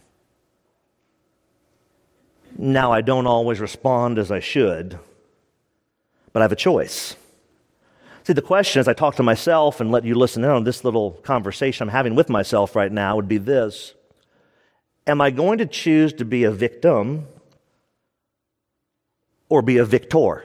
[2.57, 4.99] Now, I don't always respond as I should,
[6.33, 7.17] but I have a choice.
[8.25, 10.85] See, the question as I talk to myself and let you listen in on this
[10.85, 13.95] little conversation I'm having with myself right now would be this
[15.07, 17.27] Am I going to choose to be a victim
[19.49, 20.45] or be a victor?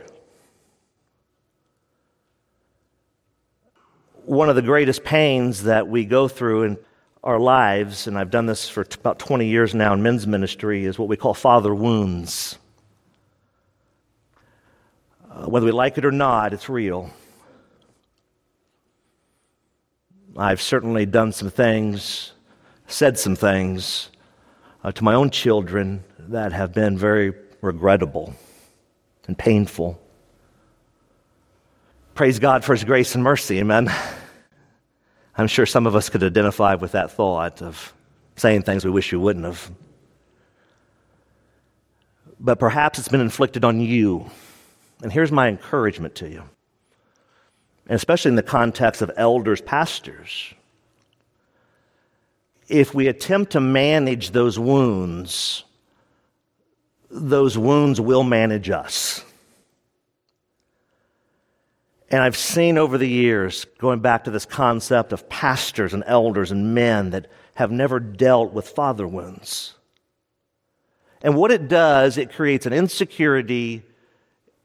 [4.23, 6.77] One of the greatest pains that we go through in
[7.23, 10.85] our lives, and I've done this for t- about 20 years now in men's ministry,
[10.85, 12.57] is what we call father wounds.
[15.29, 17.11] Uh, whether we like it or not, it's real.
[20.37, 22.33] I've certainly done some things,
[22.87, 24.09] said some things
[24.83, 28.35] uh, to my own children that have been very regrettable
[29.27, 29.97] and painful.
[32.15, 33.89] Praise God for His grace and mercy, amen.
[35.37, 37.93] I'm sure some of us could identify with that thought of
[38.35, 39.71] saying things we wish we wouldn't have.
[42.39, 44.29] But perhaps it's been inflicted on you.
[45.01, 46.43] And here's my encouragement to you
[47.87, 50.53] and especially in the context of elders, pastors,
[52.67, 55.63] if we attempt to manage those wounds,
[57.11, 59.23] those wounds will manage us.
[62.09, 66.51] And I've seen over the years, going back to this concept of pastors and elders
[66.51, 69.73] and men that have never dealt with father wounds.
[71.21, 73.83] And what it does, it creates an insecurity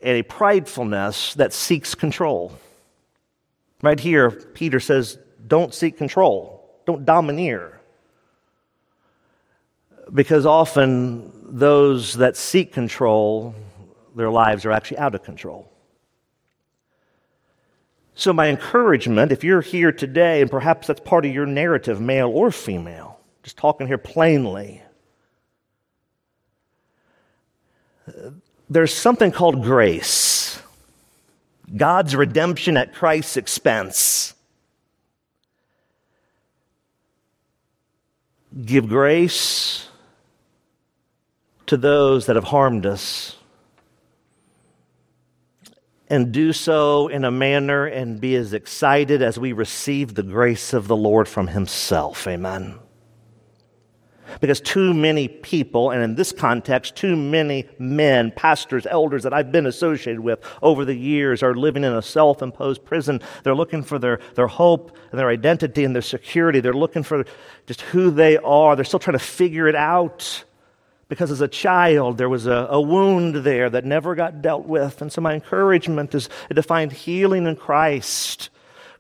[0.01, 2.53] and a pridefulness that seeks control.
[3.83, 7.81] Right here, Peter says, don't seek control, don't domineer.
[10.12, 13.55] Because often those that seek control,
[14.14, 15.70] their lives are actually out of control.
[18.14, 22.28] So, my encouragement, if you're here today, and perhaps that's part of your narrative, male
[22.28, 24.83] or female, Just talking here plainly.
[28.68, 30.39] There's something called grace.
[31.77, 34.35] God's redemption at Christ's expense.
[38.64, 39.89] Give grace
[41.66, 43.37] to those that have harmed us
[46.09, 50.73] and do so in a manner and be as excited as we receive the grace
[50.73, 52.27] of the Lord from Himself.
[52.27, 52.81] Amen.
[54.41, 59.51] Because too many people, and in this context, too many men, pastors, elders that I've
[59.51, 63.20] been associated with over the years are living in a self imposed prison.
[63.43, 66.61] They're looking for their, their hope and their identity and their security.
[66.61, 67.24] They're looking for
[67.66, 68.76] just who they are.
[68.76, 70.45] They're still trying to figure it out
[71.11, 75.03] because as a child there was a, a, wound there that never got dealt with.
[75.03, 78.49] And so my encouragement is to find healing in Christ.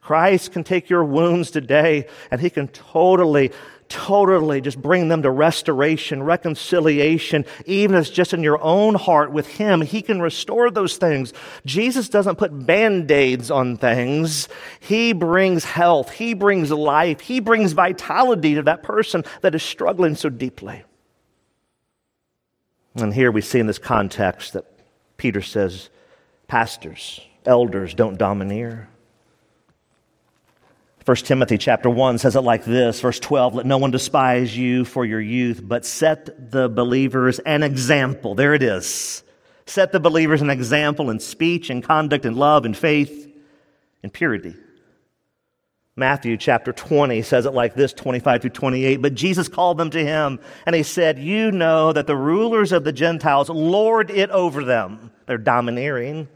[0.02, 3.52] Christ can take your wounds today and he can totally,
[3.90, 9.32] totally just bring them to restoration, reconciliation, even if it's just in your own heart
[9.32, 9.82] with him.
[9.82, 11.34] He can restore those things.
[11.66, 14.48] Jesus doesn't put band-aids on things.
[14.78, 16.12] He brings health.
[16.12, 17.20] He brings life.
[17.20, 20.84] He brings vitality to that person that is struggling so deeply.
[22.94, 24.64] And here we see in this context that
[25.16, 25.90] Peter says,
[26.48, 28.88] pastors, elders don't domineer.
[31.06, 34.84] 1 Timothy chapter 1 says it like this, verse 12, let no one despise you
[34.84, 38.34] for your youth, but set the believers an example.
[38.34, 39.22] There it is.
[39.64, 43.32] Set the believers an example in speech and conduct and love and faith
[44.02, 44.54] and purity.
[45.96, 48.96] Matthew chapter 20 says it like this 25 through 28.
[48.96, 52.84] But Jesus called them to him, and he said, You know that the rulers of
[52.84, 55.10] the Gentiles lord it over them.
[55.26, 56.28] They're domineering.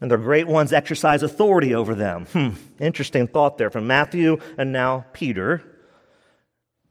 [0.00, 2.26] And their great ones exercise authority over them.
[2.26, 5.62] Hmm, interesting thought there from Matthew and now Peter.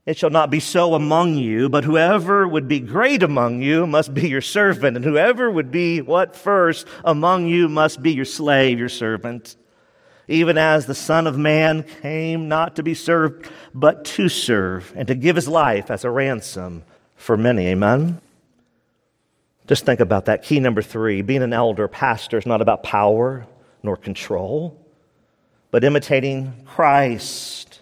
[0.06, 4.14] It shall not be so among you, but whoever would be great among you must
[4.14, 8.80] be your servant, and whoever would be what first among you must be your slave,
[8.80, 9.58] your servant
[10.28, 15.08] even as the Son of Man came not to be served, but to serve, and
[15.08, 16.84] to give his life as a ransom
[17.16, 17.68] for many.
[17.68, 18.22] Amen?
[19.68, 20.44] Just think about that.
[20.44, 23.46] Key number three being an elder, pastor, is not about power
[23.84, 24.80] nor control,
[25.72, 27.82] but imitating Christ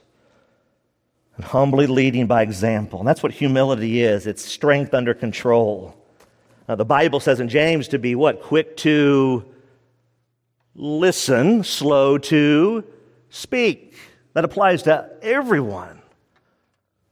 [1.36, 3.00] and humbly leading by example.
[3.00, 5.96] And that's what humility is it's strength under control.
[6.68, 8.42] Now, the Bible says in James to be what?
[8.42, 9.46] Quick to
[10.74, 12.84] listen, slow to
[13.30, 13.96] speak.
[14.34, 16.02] That applies to everyone.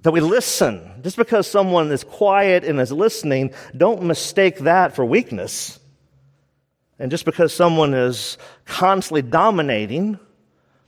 [0.03, 1.01] That we listen.
[1.01, 5.79] Just because someone is quiet and is listening, don't mistake that for weakness.
[6.99, 10.19] And just because someone is constantly dominating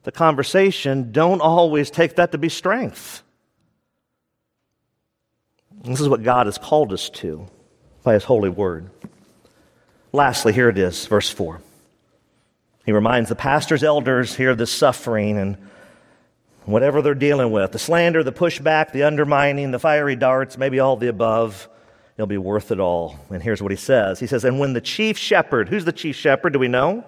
[0.03, 3.23] the conversation, don't always take that to be strength.
[5.83, 7.47] This is what God has called us to
[8.03, 8.89] by His holy word.
[10.11, 11.61] Lastly, here it is, verse 4.
[12.85, 15.57] He reminds the pastors, elders here of the suffering and
[16.65, 20.97] whatever they're dealing with the slander, the pushback, the undermining, the fiery darts, maybe all
[20.97, 21.69] the above.
[22.17, 23.19] It'll be worth it all.
[23.29, 26.15] And here's what he says He says, And when the chief shepherd, who's the chief
[26.15, 26.53] shepherd?
[26.53, 27.03] Do we know?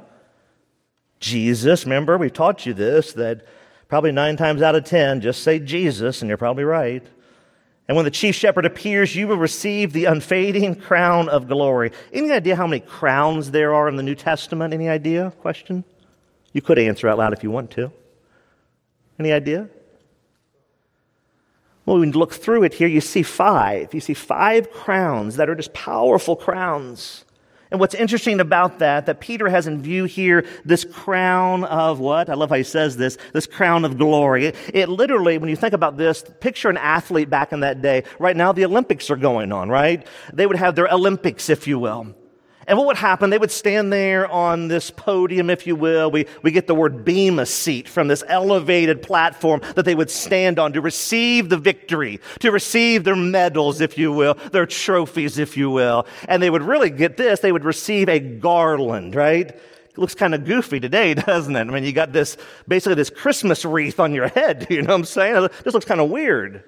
[1.20, 1.86] Jesus.
[1.86, 3.46] Remember, we taught you this that
[3.88, 7.04] probably nine times out of ten, just say Jesus, and you're probably right.
[7.88, 11.92] And when the chief shepherd appears, you will receive the unfading crown of glory.
[12.12, 14.74] Any idea how many crowns there are in the New Testament?
[14.74, 15.32] Any idea?
[15.40, 15.86] Question?
[16.52, 17.92] You could answer out loud if you want to.
[19.20, 19.70] Any idea?
[21.86, 23.94] Well, when you look through it here, you see five.
[23.94, 27.24] You see five crowns that are just powerful crowns.
[27.72, 32.30] And what's interesting about that, that Peter has in view here this crown of what?
[32.30, 34.48] I love how he says this, this crown of glory.
[34.48, 38.04] It, it, literally, when you think about this, picture an athlete back in that day.
[38.20, 40.06] Right now, the Olympics are going on, right?
[40.34, 42.16] They would have their Olympics, if you will.
[42.68, 43.30] And what would happen?
[43.30, 46.12] They would stand there on this podium, if you will.
[46.12, 50.60] We, we get the word bema seat from this elevated platform that they would stand
[50.60, 55.56] on to receive the victory, to receive their medals, if you will, their trophies, if
[55.56, 56.06] you will.
[56.28, 57.40] And they would really get this.
[57.40, 59.48] They would receive a garland, right?
[59.48, 61.62] It looks kind of goofy today, doesn't it?
[61.62, 62.36] I mean, you got this,
[62.68, 64.68] basically this Christmas wreath on your head.
[64.78, 65.48] You know what I'm saying?
[65.64, 66.66] This looks kind of weird.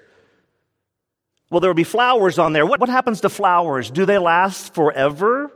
[1.50, 2.64] Well, there would be flowers on there.
[2.64, 3.90] What, what happens to flowers?
[3.90, 5.52] Do they last forever?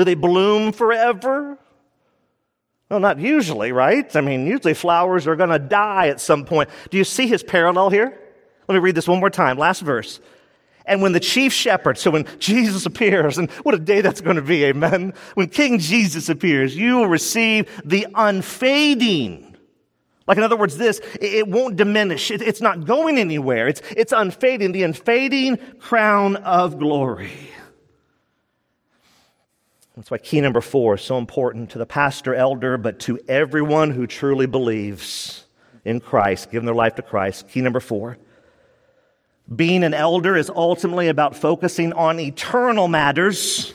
[0.00, 1.58] Do they bloom forever?
[2.88, 4.16] Well, not usually, right?
[4.16, 6.70] I mean, usually flowers are going to die at some point.
[6.88, 8.18] Do you see his parallel here?
[8.66, 9.58] Let me read this one more time.
[9.58, 10.18] Last verse.
[10.86, 14.36] And when the chief shepherd, so when Jesus appears, and what a day that's going
[14.36, 15.12] to be, amen?
[15.34, 19.54] When King Jesus appears, you will receive the unfading,
[20.26, 22.30] Like, in other words, this, it won't diminish.
[22.30, 23.68] it's not going anywhere.
[23.68, 27.50] It's, it's unfading, the unfading crown of glory.
[30.00, 33.90] That's why key number four is so important to the pastor, elder, but to everyone
[33.90, 35.44] who truly believes
[35.84, 37.50] in Christ, giving their life to Christ.
[37.50, 38.16] Key number four.
[39.54, 43.74] Being an elder is ultimately about focusing on eternal matters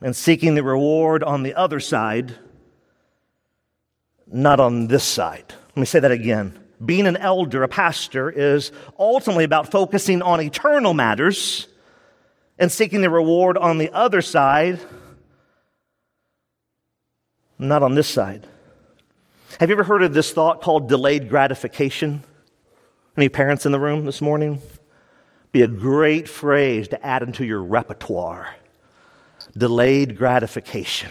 [0.00, 2.34] and seeking the reward on the other side,
[4.26, 5.54] not on this side.
[5.68, 6.58] Let me say that again.
[6.84, 11.68] Being an elder, a pastor, is ultimately about focusing on eternal matters
[12.58, 14.80] and seeking the reward on the other side,
[17.58, 18.46] not on this side.
[19.60, 22.22] Have you ever heard of this thought called delayed gratification?
[23.16, 24.60] Any parents in the room this morning?
[25.52, 28.54] Be a great phrase to add into your repertoire
[29.56, 31.10] delayed gratification.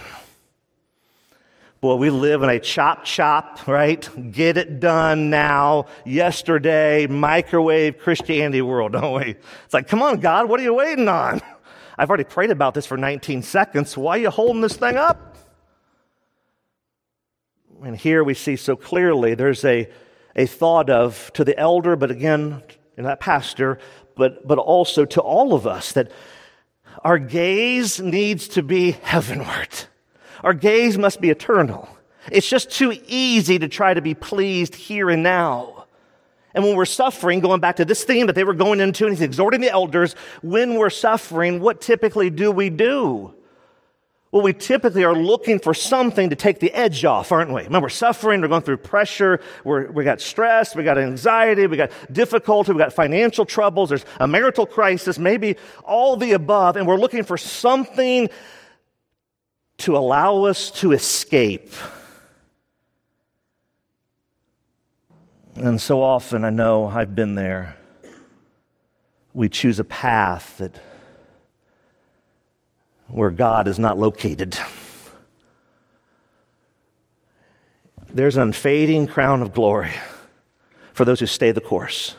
[1.81, 4.07] Boy, we live in a chop chop, right?
[4.31, 9.31] Get it done now, yesterday, microwave Christianity world, don't we?
[9.65, 11.41] It's like, come on, God, what are you waiting on?
[11.97, 13.97] I've already prayed about this for 19 seconds.
[13.97, 15.37] Why are you holding this thing up?
[17.83, 19.89] And here we see so clearly there's a,
[20.35, 22.61] a thought of to the elder, but again,
[22.95, 23.79] in that pastor,
[24.15, 26.11] but, but also to all of us that
[27.03, 29.87] our gaze needs to be heavenward.
[30.43, 31.87] Our gaze must be eternal.
[32.31, 35.85] It's just too easy to try to be pleased here and now.
[36.53, 39.13] And when we're suffering, going back to this theme that they were going into, and
[39.13, 43.33] he's exhorting the elders, when we're suffering, what typically do we do?
[44.31, 47.63] Well, we typically are looking for something to take the edge off, aren't we?
[47.63, 51.75] Remember, we're suffering, we're going through pressure, we're, we got stress, we got anxiety, we
[51.75, 56.87] got difficulty, we got financial troubles, there's a marital crisis, maybe all the above, and
[56.87, 58.29] we're looking for something
[59.81, 61.73] to allow us to escape.
[65.55, 67.75] And so often, I know I've been there,
[69.33, 70.79] we choose a path that
[73.07, 74.57] where God is not located.
[78.13, 79.91] There's an unfading crown of glory
[80.93, 82.15] for those who stay the course.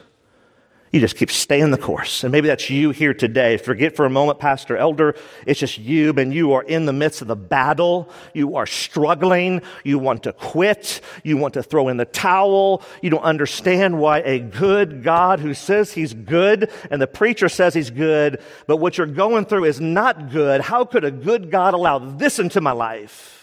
[0.92, 2.22] You just keep staying the course.
[2.22, 3.56] And maybe that's you here today.
[3.56, 5.14] Forget for a moment, Pastor Elder.
[5.46, 8.10] It's just you, and you are in the midst of the battle.
[8.34, 9.62] You are struggling.
[9.84, 11.00] You want to quit.
[11.24, 12.82] You want to throw in the towel.
[13.00, 17.72] You don't understand why a good God who says he's good and the preacher says
[17.72, 20.60] he's good, but what you're going through is not good.
[20.60, 23.41] How could a good God allow this into my life?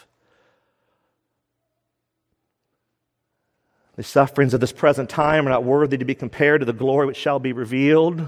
[3.99, 7.05] The sufferings of this present time are not worthy to be compared to the glory
[7.05, 8.25] which shall be revealed.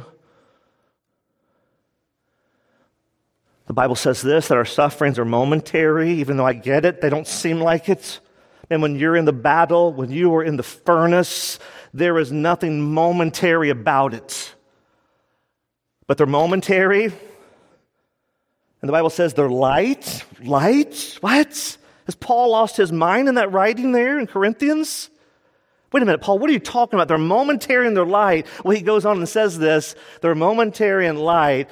[3.67, 7.09] The Bible says this that our sufferings are momentary, even though I get it, they
[7.09, 8.19] don't seem like it.
[8.69, 11.57] And when you're in the battle, when you are in the furnace,
[11.93, 14.53] there is nothing momentary about it.
[16.05, 17.05] But they're momentary.
[17.05, 17.13] And
[18.81, 20.25] the Bible says they're light.
[20.43, 21.17] Light?
[21.21, 21.77] What?
[22.07, 25.09] Has Paul lost his mind in that writing there in Corinthians?
[25.91, 27.07] Wait a minute, Paul, what are you talking about?
[27.07, 28.47] They're momentary in their light.
[28.63, 31.69] Well, he goes on and says this they're momentary in light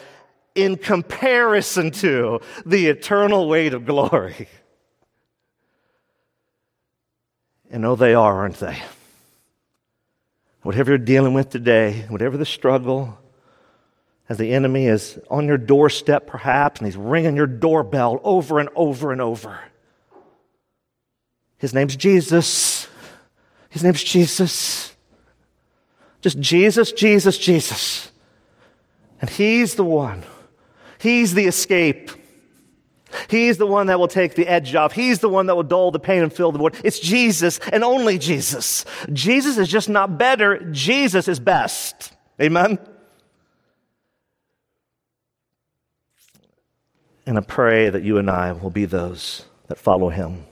[0.56, 4.50] in comparison to the eternal weight of glory.
[7.72, 8.82] And oh, they are, aren't they?
[10.64, 13.18] Whatever you're dealing with today, whatever the struggle,
[14.28, 18.70] as the enemy is on your doorstep perhaps, and he's ringing your doorbell over and
[18.76, 19.60] over and over.
[21.58, 22.79] His name's Jesus.
[23.70, 24.96] His name's Jesus.
[26.22, 28.12] Just Jesus, Jesus, Jesus.
[29.22, 30.24] And He's the one.
[31.00, 32.12] He's the escape.
[33.28, 34.94] He's the one that will take the edge off.
[34.94, 36.80] He's the one that will dull the pain and fill the void.
[36.84, 38.86] It's Jesus and only Jesus.
[39.12, 40.60] Jesus is just not better.
[40.72, 42.14] Jesus is best.
[42.40, 42.78] Amen?
[47.26, 50.46] And I pray that you and I will be those that follow him.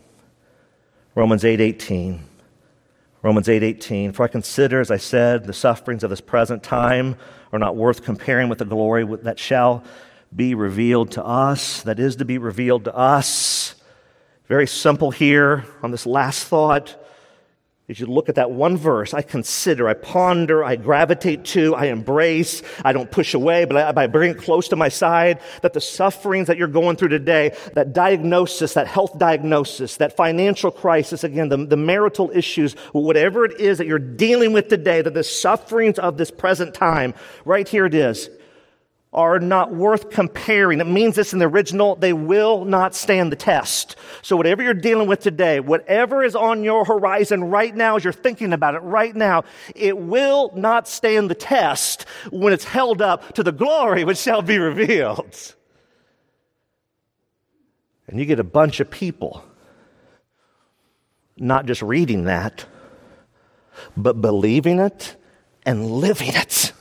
[1.16, 2.24] Romans 8 18.
[3.28, 7.18] Romans 8:18 For I consider as I said the sufferings of this present time
[7.52, 9.84] are not worth comparing with the glory that shall
[10.34, 13.76] be revealed to us that is to be revealed to us.
[14.48, 16.96] Very simple here on this last thought
[17.90, 21.86] as you look at that one verse, I consider, I ponder, I gravitate to, I
[21.86, 25.72] embrace, I don't push away, but I, I, bring it close to my side, that
[25.72, 31.24] the sufferings that you're going through today, that diagnosis, that health diagnosis, that financial crisis,
[31.24, 35.24] again, the, the marital issues, whatever it is that you're dealing with today, that the
[35.24, 37.14] sufferings of this present time,
[37.46, 38.30] right here it is,
[39.18, 40.80] are not worth comparing.
[40.80, 43.96] It means this in the original, they will not stand the test.
[44.22, 48.14] So whatever you're dealing with today, whatever is on your horizon right now as you're
[48.14, 49.44] thinking about it right now,
[49.76, 54.44] it will not stand the test when it's held up to the glory which shall
[54.44, 55.56] be revealed.
[58.08, 59.44] And you get a bunch of people
[61.36, 62.66] not just reading that,
[63.96, 65.16] but believing it
[65.66, 66.72] and living it.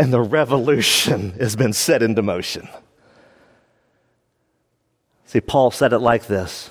[0.00, 2.66] And the revolution has been set into motion.
[5.26, 6.70] See, Paul said it like this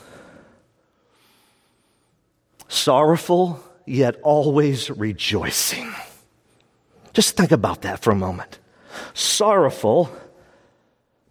[2.68, 5.94] sorrowful, yet always rejoicing.
[7.14, 8.58] Just think about that for a moment.
[9.14, 10.12] Sorrowful,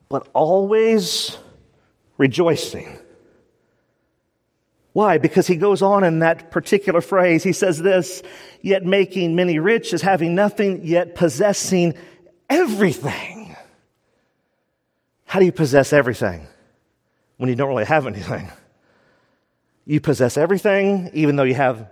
[0.08, 1.36] but always
[2.16, 2.96] rejoicing.
[4.98, 5.18] Why?
[5.18, 7.44] Because he goes on in that particular phrase.
[7.44, 8.20] He says this,
[8.62, 11.94] yet making many rich is having nothing, yet possessing
[12.50, 13.54] everything.
[15.24, 16.48] How do you possess everything
[17.36, 18.50] when you don't really have anything?
[19.86, 21.88] You possess everything, even though you have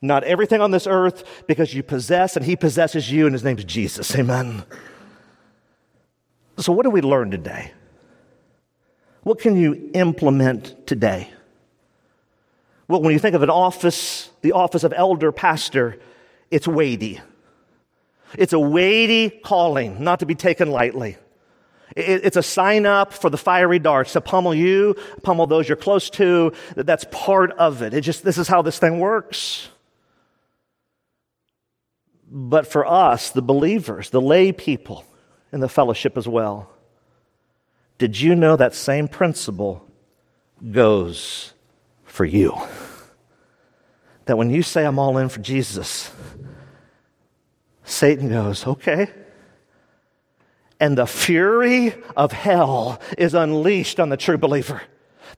[0.00, 3.58] not everything on this earth, because you possess and he possesses you, and his name
[3.58, 4.14] is Jesus.
[4.14, 4.62] Amen.
[6.58, 7.72] So, what do we learn today?
[9.24, 11.32] What can you implement today?
[12.88, 15.98] Well, when you think of an office, the office of elder pastor,
[16.50, 17.20] it's weighty.
[18.36, 21.18] It's a weighty calling, not to be taken lightly.
[21.96, 26.10] It's a sign up for the fiery darts to pummel you, pummel those you're close
[26.10, 26.52] to.
[26.76, 27.92] That's part of it.
[27.92, 29.68] It just, this is how this thing works.
[32.30, 35.04] But for us, the believers, the lay people
[35.50, 36.70] in the fellowship as well,
[37.96, 39.84] did you know that same principle
[40.70, 41.54] goes
[42.18, 42.52] for you.
[44.24, 46.10] That when you say, I'm all in for Jesus,
[47.84, 49.08] Satan goes, okay.
[50.80, 54.82] And the fury of hell is unleashed on the true believer.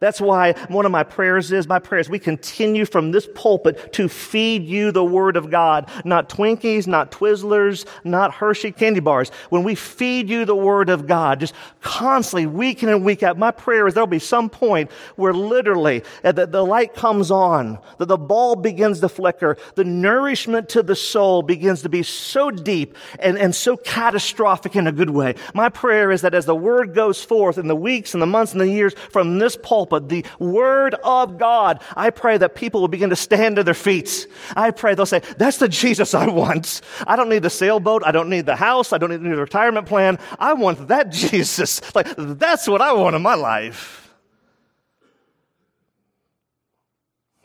[0.01, 2.09] That's why one of my prayers is my prayers.
[2.09, 5.91] We continue from this pulpit to feed you the Word of God.
[6.07, 9.31] Not Twinkies, not Twizzlers, not Hershey candy bars.
[9.51, 13.37] When we feed you the Word of God, just constantly, week in and week out,
[13.37, 17.79] my prayer is there'll be some point where literally uh, the, the light comes on,
[17.99, 22.51] that the bulb begins to flicker, the nourishment to the soul begins to be so
[22.51, 25.35] deep and, and so catastrophic in a good way.
[25.53, 28.53] My prayer is that as the Word goes forth in the weeks and the months
[28.53, 31.83] and the years from this pulpit, but the Word of God.
[31.97, 34.27] I pray that people will begin to stand to their feet.
[34.57, 36.81] I pray they'll say, That's the Jesus I want.
[37.07, 38.03] I don't need the sailboat.
[38.07, 38.93] I don't need the house.
[38.93, 40.19] I don't need the retirement plan.
[40.39, 41.95] I want that Jesus.
[41.95, 44.01] Like, that's what I want in my life.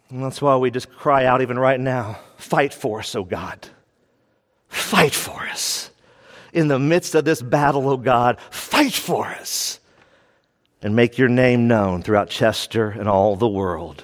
[0.09, 3.67] And that's why we just cry out, even right now, fight for us, O God.
[4.69, 5.89] Fight for us.
[6.53, 9.79] In the midst of this battle, O God, fight for us
[10.85, 14.03] and make your name known throughout Chester and all the world,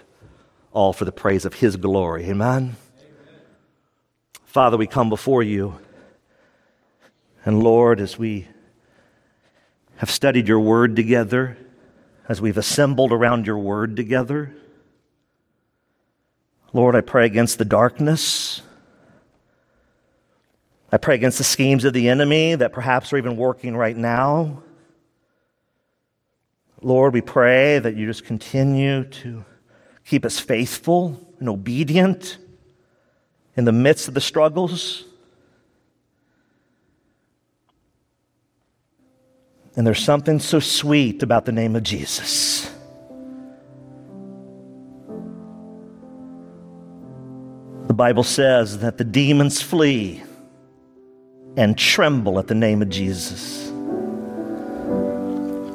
[0.74, 2.26] all for the praise of His glory.
[2.26, 2.76] Amen?
[2.76, 2.76] Amen.
[4.46, 5.78] Father, we come before you.
[7.46, 8.48] And Lord, as we
[9.98, 11.56] have studied your word together,
[12.28, 14.52] as we've assembled around your word together,
[16.74, 18.64] Lord, I pray against the darkness.
[20.92, 24.64] I pray against the schemes of the enemy that perhaps are even working right now.
[26.82, 29.46] Lord, we pray that you just continue to
[30.04, 32.38] keep us faithful and obedient
[33.56, 35.06] in the midst of the struggles.
[39.76, 42.70] And there's something so sweet about the name of Jesus.
[47.88, 50.24] The Bible says that the demons flee
[51.58, 53.71] and tremble at the name of Jesus.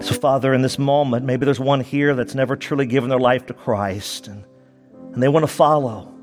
[0.06, 3.46] So, Father, in this moment, maybe there's one here that's never truly given their life
[3.46, 4.44] to Christ and,
[5.12, 6.14] and they want to follow.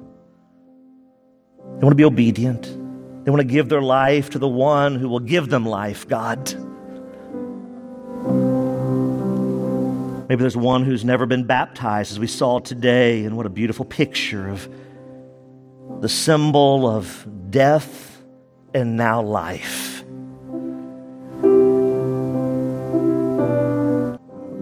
[1.57, 2.63] They want to be obedient.
[3.25, 6.53] They want to give their life to the one who will give them life, God.
[10.29, 13.83] Maybe there's one who's never been baptized, as we saw today, and what a beautiful
[13.83, 14.69] picture of
[15.99, 18.23] the symbol of death
[18.73, 19.92] and now life.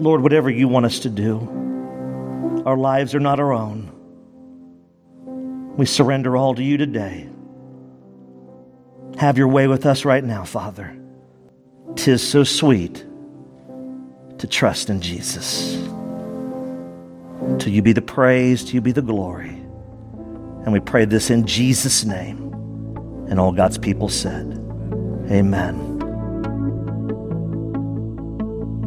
[0.02, 1.38] Lord, whatever you want us to do,
[2.66, 3.88] our lives are not our own.
[5.76, 7.28] We surrender all to you today.
[9.18, 10.98] Have your way with us right now, Father.
[11.94, 13.06] Tis so sweet
[14.38, 15.74] to trust in Jesus.
[17.60, 19.50] To you be the praise, to you be the glory.
[20.64, 22.52] And we pray this in Jesus' name.
[23.28, 24.58] And all God's people said,
[25.30, 25.91] Amen.